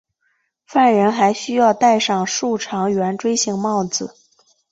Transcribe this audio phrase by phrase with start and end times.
[0.65, 4.15] 犯人还需要戴上竖长圆锥形帽子。